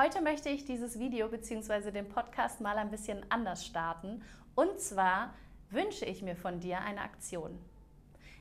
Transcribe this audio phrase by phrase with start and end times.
[0.00, 1.90] Heute möchte ich dieses Video bzw.
[1.90, 4.22] den Podcast mal ein bisschen anders starten.
[4.54, 5.34] Und zwar
[5.68, 7.58] wünsche ich mir von dir eine Aktion.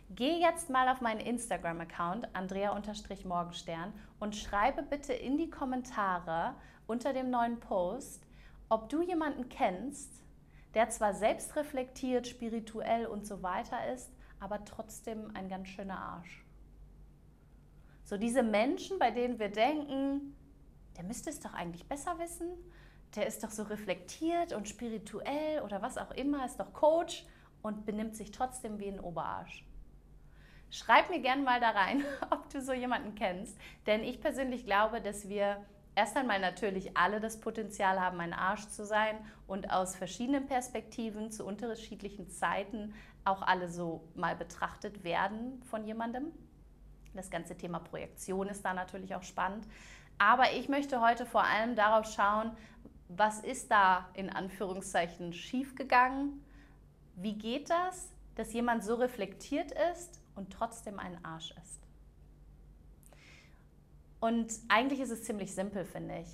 [0.10, 3.92] Geh jetzt mal auf meinen Instagram-Account Andrea-Morgenstern
[4.22, 6.56] und schreibe bitte in die Kommentare
[6.88, 8.26] unter dem neuen Post,
[8.70, 10.24] ob du jemanden kennst,
[10.76, 16.46] der zwar selbst reflektiert, spirituell und so weiter ist, aber trotzdem ein ganz schöner Arsch.
[18.06, 20.38] So diese Menschen, bei denen wir denken,
[20.98, 22.48] der müsste es doch eigentlich besser wissen,
[23.16, 27.26] der ist doch so reflektiert und spirituell oder was auch immer, ist doch Coach
[27.62, 29.66] und benimmt sich trotzdem wie ein Oberarsch.
[30.72, 33.58] Schreib mir gerne mal da rein, ob du so jemanden kennst,
[33.88, 38.68] denn ich persönlich glaube, dass wir erst einmal natürlich alle das Potenzial haben, ein Arsch
[38.68, 42.94] zu sein und aus verschiedenen Perspektiven zu unterschiedlichen Zeiten
[43.26, 46.32] auch alle so mal betrachtet werden von jemandem.
[47.16, 49.68] Das ganze Thema Projektion ist da natürlich auch spannend.
[50.20, 52.52] Aber ich möchte heute vor allem darauf schauen,
[53.08, 56.46] was ist da in Anführungszeichen schiefgegangen?
[57.16, 61.80] Wie geht das, dass jemand so reflektiert ist und trotzdem ein Arsch ist?
[64.20, 66.30] Und eigentlich ist es ziemlich simpel, finde ich.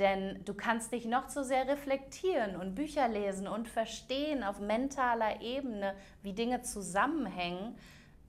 [0.00, 5.40] Denn du kannst dich noch so sehr reflektieren und Bücher lesen und verstehen auf mentaler
[5.40, 7.78] Ebene, wie Dinge zusammenhängen,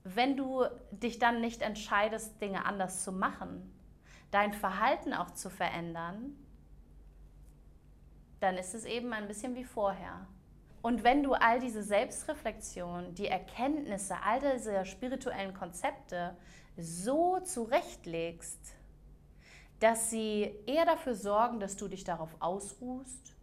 [0.04, 3.72] wenn du dich dann nicht entscheidest, Dinge anders zu machen,
[4.32, 6.36] dein Verhalten auch zu verändern,
[8.40, 10.26] dann ist es eben ein bisschen wie vorher.
[10.80, 16.36] Und wenn du all diese Selbstreflexion, die Erkenntnisse, all diese spirituellen Konzepte
[16.76, 18.74] so zurechtlegst,
[19.78, 23.36] dass sie eher dafür sorgen, dass du dich darauf ausruhst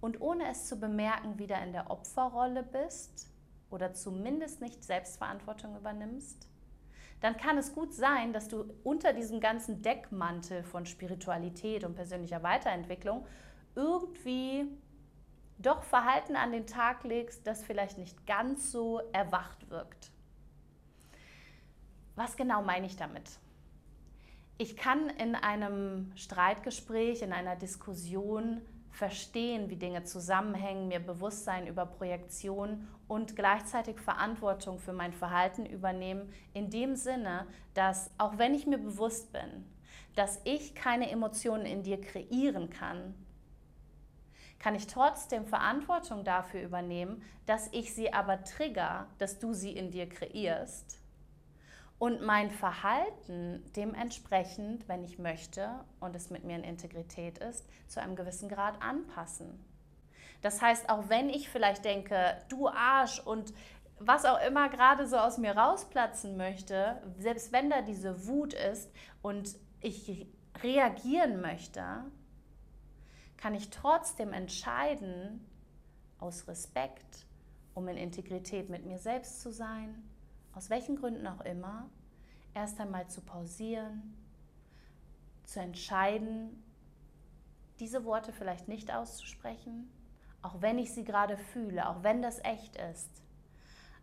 [0.00, 3.30] und ohne es zu bemerken wieder in der Opferrolle bist
[3.70, 6.48] oder zumindest nicht Selbstverantwortung übernimmst,
[7.26, 12.44] dann kann es gut sein, dass du unter diesem ganzen Deckmantel von Spiritualität und persönlicher
[12.44, 13.26] Weiterentwicklung
[13.74, 14.66] irgendwie
[15.58, 20.12] doch Verhalten an den Tag legst, das vielleicht nicht ganz so erwacht wirkt.
[22.14, 23.28] Was genau meine ich damit?
[24.56, 28.62] Ich kann in einem Streitgespräch, in einer Diskussion
[28.96, 36.32] verstehen, wie Dinge zusammenhängen, mir Bewusstsein über Projektion und gleichzeitig Verantwortung für mein Verhalten übernehmen,
[36.54, 39.66] in dem Sinne, dass auch wenn ich mir bewusst bin,
[40.14, 43.14] dass ich keine Emotionen in dir kreieren kann,
[44.58, 49.90] kann ich trotzdem Verantwortung dafür übernehmen, dass ich sie aber trigger, dass du sie in
[49.90, 50.98] dir kreierst
[51.98, 58.00] und mein Verhalten dementsprechend, wenn ich möchte und es mit mir in Integrität ist, zu
[58.00, 59.64] einem gewissen Grad anpassen.
[60.42, 63.54] Das heißt, auch wenn ich vielleicht denke, du Arsch und
[63.98, 68.90] was auch immer gerade so aus mir rausplatzen möchte, selbst wenn da diese Wut ist
[69.22, 70.26] und ich
[70.62, 71.82] reagieren möchte,
[73.38, 75.46] kann ich trotzdem entscheiden,
[76.18, 77.26] aus Respekt,
[77.74, 80.02] um in Integrität mit mir selbst zu sein,
[80.56, 81.88] aus welchen Gründen auch immer,
[82.54, 84.16] erst einmal zu pausieren,
[85.44, 86.62] zu entscheiden,
[87.78, 89.90] diese Worte vielleicht nicht auszusprechen,
[90.40, 93.10] auch wenn ich sie gerade fühle, auch wenn das echt ist.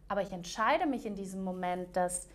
[0.08, 2.30] Aber ich entscheide mich in diesem Moment, dass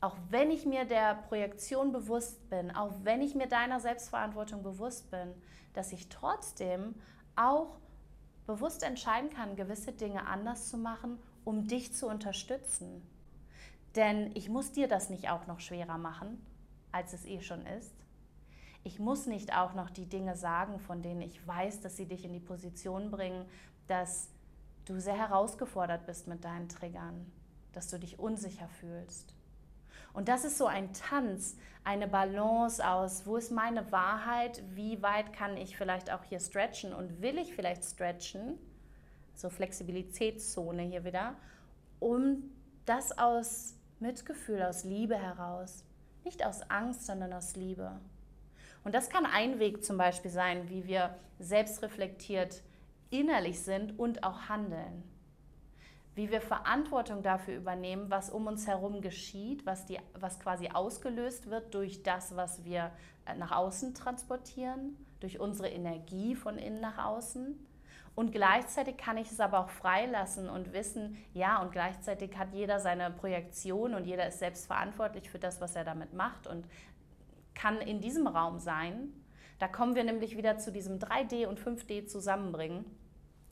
[0.00, 5.10] auch wenn ich mir der Projektion bewusst bin, auch wenn ich mir deiner Selbstverantwortung bewusst
[5.10, 5.34] bin,
[5.72, 6.94] dass ich trotzdem
[7.34, 7.78] auch
[8.46, 13.02] bewusst entscheiden kann, gewisse Dinge anders zu machen, um dich zu unterstützen.
[13.96, 16.44] Denn ich muss dir das nicht auch noch schwerer machen,
[16.92, 17.94] als es eh schon ist.
[18.82, 22.24] Ich muss nicht auch noch die Dinge sagen, von denen ich weiß, dass sie dich
[22.24, 23.46] in die Position bringen,
[23.86, 24.30] dass
[24.84, 27.30] du sehr herausgefordert bist mit deinen Triggern,
[27.72, 29.34] dass du dich unsicher fühlst.
[30.12, 35.32] Und das ist so ein Tanz, eine Balance aus, wo ist meine Wahrheit, wie weit
[35.32, 38.58] kann ich vielleicht auch hier stretchen und will ich vielleicht stretchen,
[39.34, 41.34] so Flexibilitätszone hier wieder,
[41.98, 42.44] um
[42.84, 45.84] das aus Mitgefühl, aus Liebe heraus.
[46.24, 48.00] Nicht aus Angst, sondern aus Liebe.
[48.82, 52.62] Und das kann ein Weg zum Beispiel sein, wie wir selbstreflektiert
[53.10, 55.02] innerlich sind und auch handeln.
[56.14, 61.50] Wie wir Verantwortung dafür übernehmen, was um uns herum geschieht, was, die, was quasi ausgelöst
[61.50, 62.92] wird durch das, was wir
[63.26, 67.58] äh, nach außen transportieren, durch unsere Energie von innen nach außen
[68.14, 72.78] und gleichzeitig kann ich es aber auch freilassen und wissen, ja, und gleichzeitig hat jeder
[72.78, 76.66] seine Projektion und jeder ist selbst verantwortlich für das, was er damit macht und
[77.54, 79.12] kann in diesem Raum sein.
[79.58, 82.84] Da kommen wir nämlich wieder zu diesem 3D und 5D zusammenbringen,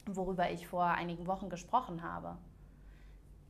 [0.07, 2.37] worüber ich vor einigen Wochen gesprochen habe.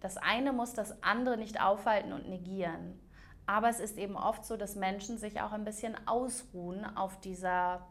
[0.00, 2.98] Das eine muss das andere nicht aufhalten und negieren.
[3.46, 7.86] Aber es ist eben oft so, dass Menschen sich auch ein bisschen ausruhen auf dieser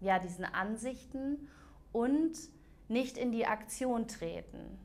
[0.00, 1.48] ja, diesen Ansichten
[1.92, 2.32] und
[2.90, 4.78] nicht in die Aktion treten.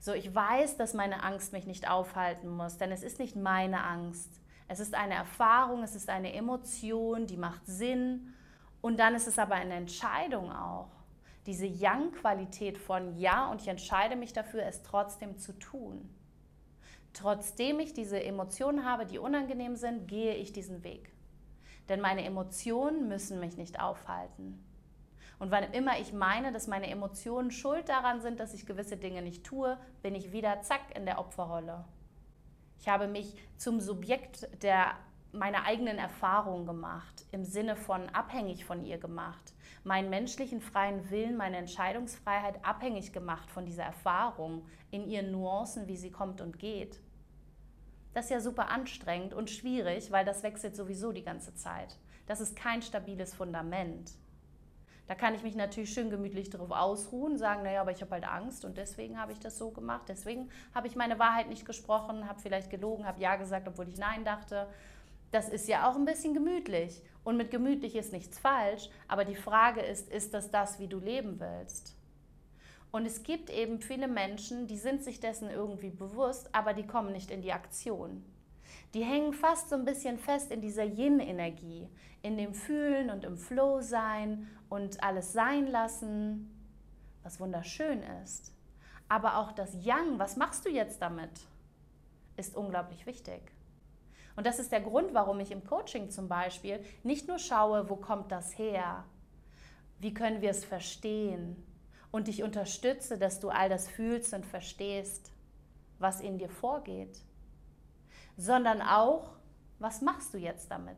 [0.00, 3.84] So, ich weiß, dass meine Angst mich nicht aufhalten muss, denn es ist nicht meine
[3.84, 4.40] Angst.
[4.68, 8.34] Es ist eine Erfahrung, es ist eine Emotion, die macht Sinn.
[8.80, 10.90] Und dann ist es aber eine Entscheidung auch.
[11.46, 16.08] Diese Yang-Qualität von Ja und ich entscheide mich dafür, es trotzdem zu tun.
[17.12, 21.10] Trotzdem ich diese Emotionen habe, die unangenehm sind, gehe ich diesen Weg.
[21.88, 24.62] Denn meine Emotionen müssen mich nicht aufhalten.
[25.38, 29.22] Und wann immer ich meine, dass meine Emotionen schuld daran sind, dass ich gewisse Dinge
[29.22, 31.84] nicht tue, bin ich wieder zack in der Opferrolle.
[32.80, 34.94] Ich habe mich zum Subjekt der
[35.32, 39.52] meiner eigenen Erfahrung gemacht, im Sinne von abhängig von ihr gemacht,
[39.84, 45.96] meinen menschlichen freien Willen, meine Entscheidungsfreiheit abhängig gemacht von dieser Erfahrung in ihren Nuancen, wie
[45.96, 46.98] sie kommt und geht.
[48.14, 51.98] Das ist ja super anstrengend und schwierig, weil das wechselt sowieso die ganze Zeit.
[52.26, 54.12] Das ist kein stabiles Fundament.
[55.08, 58.28] Da kann ich mich natürlich schön gemütlich darauf ausruhen, sagen, naja, aber ich habe halt
[58.28, 62.28] Angst und deswegen habe ich das so gemacht, deswegen habe ich meine Wahrheit nicht gesprochen,
[62.28, 64.68] habe vielleicht gelogen, habe Ja gesagt, obwohl ich Nein dachte.
[65.30, 67.02] Das ist ja auch ein bisschen gemütlich.
[67.24, 70.98] Und mit gemütlich ist nichts falsch, aber die Frage ist, ist das das, wie du
[70.98, 71.94] leben willst?
[72.90, 77.12] Und es gibt eben viele Menschen, die sind sich dessen irgendwie bewusst, aber die kommen
[77.12, 78.24] nicht in die Aktion.
[78.94, 81.88] Die hängen fast so ein bisschen fest in dieser Yin-Energie,
[82.22, 86.54] in dem Fühlen und im Flow sein und alles sein lassen,
[87.22, 88.52] was wunderschön ist.
[89.08, 91.30] Aber auch das Yang, was machst du jetzt damit,
[92.36, 93.40] ist unglaublich wichtig.
[94.36, 97.96] Und das ist der Grund, warum ich im Coaching zum Beispiel nicht nur schaue, wo
[97.96, 99.04] kommt das her,
[99.98, 101.56] wie können wir es verstehen
[102.12, 105.32] und dich unterstütze, dass du all das fühlst und verstehst,
[105.98, 107.20] was in dir vorgeht,
[108.38, 109.32] sondern auch,
[109.80, 110.96] was machst du jetzt damit?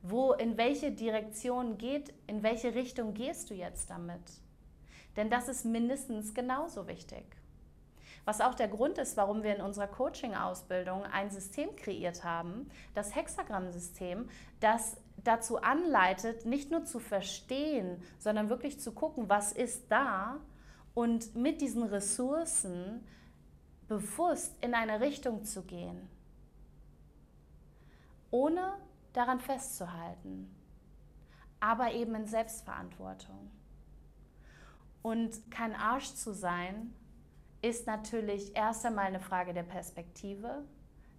[0.00, 4.22] Wo, in welche Direktion geht, in welche Richtung gehst du jetzt damit?
[5.16, 7.24] Denn das ist mindestens genauso wichtig.
[8.24, 13.16] Was auch der Grund ist, warum wir in unserer Coaching-Ausbildung ein System kreiert haben, das
[13.16, 14.28] Hexagramm-System,
[14.60, 20.36] das dazu anleitet, nicht nur zu verstehen, sondern wirklich zu gucken, was ist da
[20.94, 23.04] und mit diesen Ressourcen
[23.88, 26.08] bewusst in eine Richtung zu gehen,
[28.30, 28.74] ohne
[29.12, 30.54] daran festzuhalten,
[31.58, 33.50] aber eben in Selbstverantwortung.
[35.02, 36.94] Und kein Arsch zu sein,
[37.62, 40.64] ist natürlich erst einmal eine Frage der Perspektive,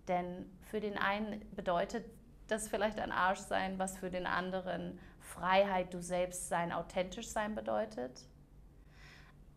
[0.07, 2.05] denn für den einen bedeutet
[2.47, 7.55] das vielleicht ein Arsch sein, was für den anderen Freiheit, du selbst sein, authentisch sein
[7.55, 8.25] bedeutet.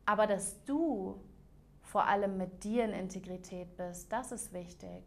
[0.05, 1.23] Aber dass du
[1.93, 5.05] vor allem mit dir in Integrität bist, das ist wichtig.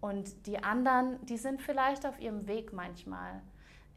[0.00, 3.42] Und die anderen, die sind vielleicht auf ihrem Weg manchmal.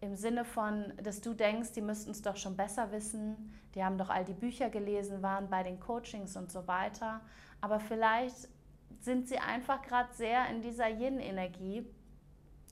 [0.02, 3.98] Im Sinne von, dass du denkst, die müssten es doch schon besser wissen, die haben
[3.98, 7.22] doch all die Bücher gelesen, waren bei den Coachings und so weiter.
[7.62, 8.50] Aber vielleicht
[9.00, 11.88] sind sie einfach gerade sehr in dieser Yin-Energie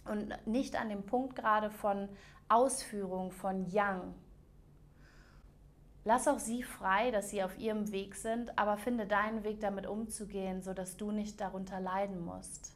[0.10, 2.10] und nicht an dem Punkt gerade von
[2.50, 4.14] Ausführung, von Yang.
[6.04, 9.86] Lass auch sie frei, dass sie auf ihrem Weg sind, aber finde deinen Weg damit
[9.86, 12.74] umzugehen, sodass du nicht darunter leiden musst.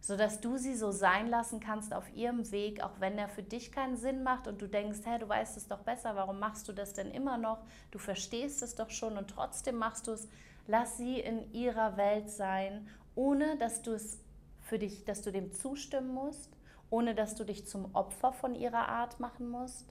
[0.00, 3.70] Sodass du sie so sein lassen kannst auf ihrem Weg, auch wenn er für dich
[3.70, 6.72] keinen Sinn macht und du denkst, hä, du weißt es doch besser, warum machst du
[6.72, 7.58] das denn immer noch?
[7.92, 10.28] Du verstehst es doch schon und trotzdem machst du es.
[10.66, 14.18] Lass sie in ihrer Welt sein, ohne dass du es
[14.60, 16.50] für dich, dass du dem zustimmen musst,
[16.90, 19.86] ohne dass du dich zum Opfer von ihrer Art machen musst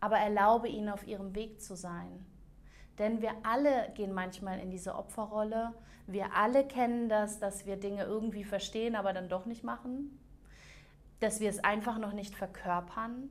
[0.00, 2.24] aber erlaube ihnen auf ihrem Weg zu sein.
[2.98, 5.74] Denn wir alle gehen manchmal in diese Opferrolle.
[6.06, 10.18] Wir alle kennen das, dass wir Dinge irgendwie verstehen, aber dann doch nicht machen.
[11.20, 13.30] Dass wir es einfach noch nicht verkörpern.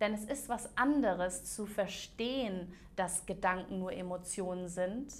[0.00, 5.12] Denn es ist was anderes zu verstehen, dass Gedanken nur Emotionen sind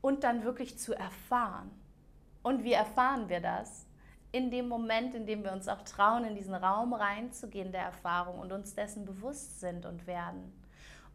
[0.00, 1.70] und dann wirklich zu erfahren.
[2.42, 3.87] Und wie erfahren wir das?
[4.30, 8.38] In dem Moment, in dem wir uns auch trauen, in diesen Raum reinzugehen der Erfahrung
[8.38, 10.52] und uns dessen bewusst sind und werden.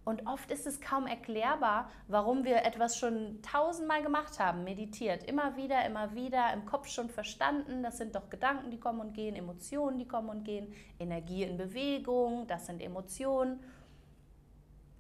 [0.06, 5.24] Und oft ist es kaum erklärbar, warum wir etwas schon tausendmal gemacht haben, meditiert.
[5.24, 7.84] Immer wieder, immer wieder, im Kopf schon verstanden.
[7.84, 11.56] Das sind doch Gedanken, die kommen und gehen, Emotionen, die kommen und gehen, Energie in
[11.56, 13.64] Bewegung, das sind Emotionen.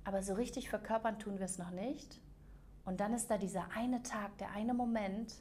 [0.06, 2.20] Aber so richtig verkörpern tun wir es noch nicht.
[2.86, 5.34] Und dann ist da dieser eine Tag, der eine Moment,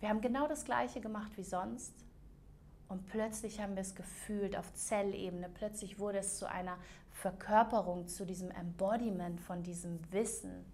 [0.00, 1.94] wir haben genau das Gleiche gemacht wie sonst
[2.88, 5.48] und plötzlich haben wir es gefühlt auf Zellebene.
[5.48, 6.78] Plötzlich wurde es zu einer
[7.10, 10.64] Verkörperung, zu diesem Embodiment von diesem Wissen.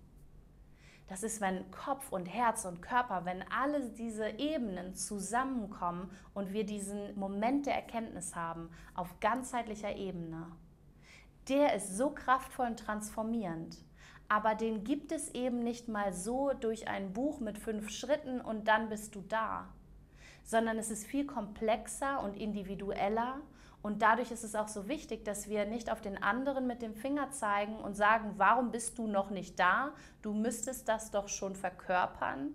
[1.09, 6.64] Das ist, wenn Kopf und Herz und Körper, wenn alle diese Ebenen zusammenkommen und wir
[6.64, 10.47] diesen Moment der Erkenntnis haben auf ganzheitlicher Ebene.
[11.49, 13.76] Der ist so kraftvoll und transformierend.
[14.33, 18.67] Aber den gibt es eben nicht mal so durch ein Buch mit fünf Schritten und
[18.67, 19.69] dann bist du da,
[20.43, 23.43] sondern es ist viel komplexer und individueller
[23.83, 26.95] und dadurch ist es auch so wichtig, dass wir nicht auf den anderen mit dem
[26.95, 29.93] Finger zeigen und sagen, warum bist du noch nicht da?
[30.23, 32.55] Du müsstest das doch schon verkörpern.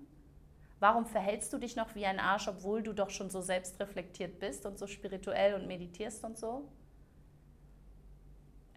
[0.79, 4.65] Warum verhältst du dich noch wie ein Arsch, obwohl du doch schon so selbstreflektiert bist
[4.65, 6.67] und so spirituell und meditierst und so?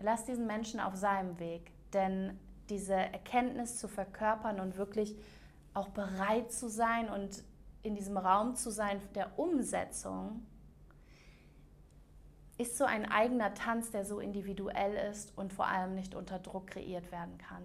[0.00, 2.38] Lass diesen Menschen auf seinem Weg, denn
[2.70, 5.16] diese Erkenntnis zu verkörpern und wirklich
[5.74, 7.42] auch bereit zu sein und
[7.82, 10.46] in diesem Raum zu sein der Umsetzung,
[12.58, 16.66] ist so ein eigener Tanz, der so individuell ist und vor allem nicht unter Druck
[16.66, 17.62] kreiert werden kann.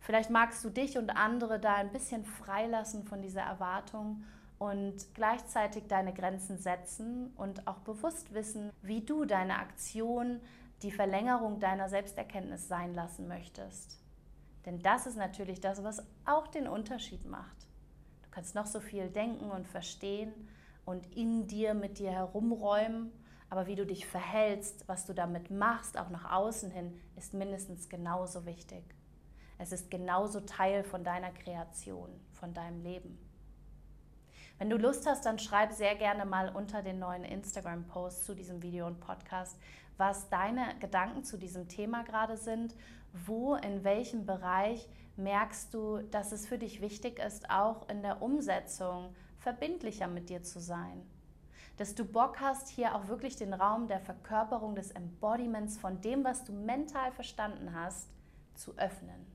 [0.00, 4.24] Vielleicht magst du dich und andere da ein bisschen freilassen von dieser Erwartung
[4.58, 10.40] und gleichzeitig deine Grenzen setzen und auch bewusst wissen, wie du deine Aktion
[10.82, 13.98] die Verlängerung deiner Selbsterkenntnis sein lassen möchtest.
[14.66, 17.66] Denn das ist natürlich das, was auch den Unterschied macht.
[18.22, 20.32] Du kannst noch so viel denken und verstehen
[20.84, 23.12] und in dir mit dir herumräumen
[23.52, 27.90] aber wie du dich verhältst, was du damit machst, auch nach außen hin, ist mindestens
[27.90, 28.82] genauso wichtig.
[29.58, 33.18] Es ist genauso Teil von deiner Kreation, von deinem Leben.
[34.62, 38.62] Wenn du Lust hast, dann schreib sehr gerne mal unter den neuen Instagram-Post zu diesem
[38.62, 39.58] Video und Podcast,
[39.96, 42.76] was deine Gedanken zu diesem Thema gerade sind.
[43.12, 48.22] Wo, in welchem Bereich merkst du, dass es für dich wichtig ist, auch in der
[48.22, 51.10] Umsetzung verbindlicher mit dir zu sein?
[51.76, 56.22] dass du Bock hast, hier auch wirklich den Raum der Verkörperung des Embodiments von dem,
[56.22, 58.10] was du mental verstanden hast,
[58.54, 59.26] zu öffnen.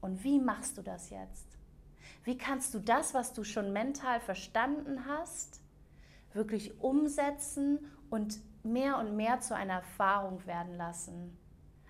[0.00, 1.58] Und wie machst du das jetzt?
[2.24, 5.60] Wie kannst du das, was du schon mental verstanden hast,
[6.32, 7.78] wirklich umsetzen
[8.10, 11.36] und mehr und mehr zu einer Erfahrung werden lassen?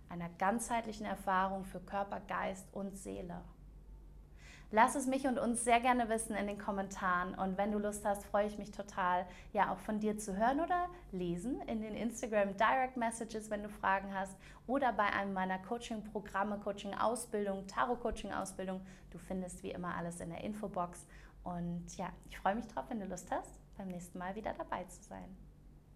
[0.09, 3.43] Einer ganzheitlichen Erfahrung für Körper, Geist und Seele.
[4.75, 7.35] Lass es mich und uns sehr gerne wissen in den Kommentaren.
[7.35, 10.61] Und wenn du Lust hast, freue ich mich total, ja auch von dir zu hören
[10.61, 14.35] oder lesen in den Instagram Direct Messages, wenn du Fragen hast
[14.67, 18.81] oder bei einem meiner Coaching-Programme, Coaching-Ausbildung, Tarot-Coaching-Ausbildung.
[19.11, 21.07] Du findest wie immer alles in der Infobox.
[21.45, 24.85] Und ja, ich freue mich drauf, wenn du Lust hast, beim nächsten Mal wieder dabei
[24.85, 25.37] zu sein.